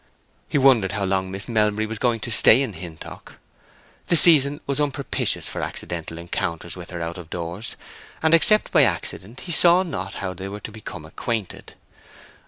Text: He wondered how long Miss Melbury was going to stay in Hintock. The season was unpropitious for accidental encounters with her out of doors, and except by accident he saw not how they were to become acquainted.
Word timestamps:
He 0.49 0.57
wondered 0.57 0.93
how 0.93 1.03
long 1.05 1.29
Miss 1.29 1.47
Melbury 1.47 1.85
was 1.85 1.99
going 1.99 2.21
to 2.21 2.31
stay 2.31 2.63
in 2.63 2.73
Hintock. 2.73 3.37
The 4.07 4.15
season 4.15 4.59
was 4.65 4.81
unpropitious 4.81 5.47
for 5.47 5.61
accidental 5.61 6.17
encounters 6.17 6.75
with 6.75 6.89
her 6.89 7.03
out 7.03 7.19
of 7.19 7.29
doors, 7.29 7.75
and 8.23 8.33
except 8.33 8.71
by 8.71 8.81
accident 8.81 9.41
he 9.41 9.51
saw 9.51 9.83
not 9.83 10.15
how 10.15 10.33
they 10.33 10.49
were 10.49 10.59
to 10.61 10.71
become 10.71 11.05
acquainted. 11.05 11.75